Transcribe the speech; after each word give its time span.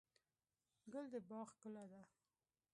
ګل 0.91 1.05
د 1.13 1.15
باغ 1.29 1.47
ښکلا 1.53 1.83
ده. 1.91 2.01